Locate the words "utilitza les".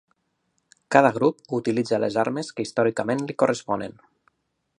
1.59-2.19